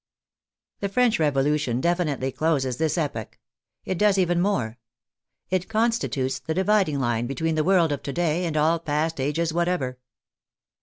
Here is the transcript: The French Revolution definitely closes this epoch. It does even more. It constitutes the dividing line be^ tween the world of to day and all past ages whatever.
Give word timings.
The 0.79 0.89
French 0.89 1.19
Revolution 1.19 1.79
definitely 1.79 2.31
closes 2.31 2.77
this 2.77 2.97
epoch. 2.97 3.37
It 3.85 3.99
does 3.99 4.17
even 4.17 4.41
more. 4.41 4.79
It 5.51 5.69
constitutes 5.69 6.39
the 6.39 6.55
dividing 6.55 6.99
line 6.99 7.27
be^ 7.27 7.37
tween 7.37 7.53
the 7.53 7.63
world 7.63 7.91
of 7.91 8.01
to 8.01 8.11
day 8.13 8.45
and 8.45 8.57
all 8.57 8.79
past 8.79 9.19
ages 9.19 9.53
whatever. 9.53 9.99